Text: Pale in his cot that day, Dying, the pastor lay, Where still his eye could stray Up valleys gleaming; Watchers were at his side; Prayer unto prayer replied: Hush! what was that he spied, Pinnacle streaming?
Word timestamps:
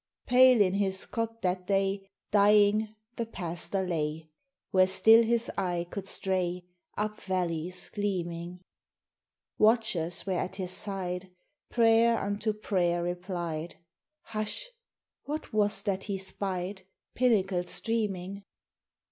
Pale 0.25 0.61
in 0.61 0.73
his 0.73 1.05
cot 1.05 1.43
that 1.43 1.67
day, 1.67 2.09
Dying, 2.31 2.95
the 3.17 3.25
pastor 3.27 3.83
lay, 3.83 4.31
Where 4.71 4.87
still 4.87 5.21
his 5.21 5.51
eye 5.59 5.85
could 5.91 6.07
stray 6.07 6.63
Up 6.97 7.21
valleys 7.21 7.91
gleaming; 7.91 8.61
Watchers 9.59 10.25
were 10.25 10.33
at 10.33 10.55
his 10.55 10.71
side; 10.71 11.29
Prayer 11.69 12.17
unto 12.17 12.51
prayer 12.51 13.03
replied: 13.03 13.75
Hush! 14.23 14.69
what 15.25 15.53
was 15.53 15.83
that 15.83 16.05
he 16.05 16.17
spied, 16.17 16.81
Pinnacle 17.13 17.61
streaming? 17.61 18.41